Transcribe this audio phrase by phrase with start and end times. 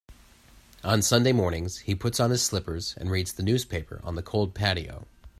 [0.83, 4.55] On Sunday mornings, he puts on his slippers and reads the newspaper on the cold
[4.55, 5.05] patio.